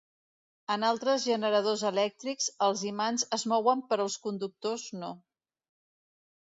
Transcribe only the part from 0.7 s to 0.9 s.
En